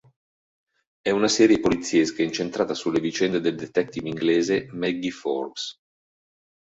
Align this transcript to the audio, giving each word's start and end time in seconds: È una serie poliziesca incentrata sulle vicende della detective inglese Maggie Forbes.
È 0.99 1.11
una 1.11 1.27
serie 1.27 1.59
poliziesca 1.59 2.23
incentrata 2.23 2.73
sulle 2.73 2.99
vicende 2.99 3.39
della 3.39 3.55
detective 3.55 4.07
inglese 4.09 4.65
Maggie 4.71 5.11
Forbes. 5.11 5.77